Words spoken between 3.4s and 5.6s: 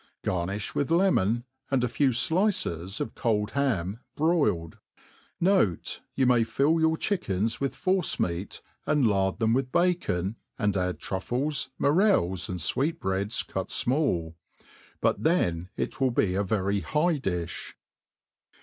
ham broiled. Note, to THE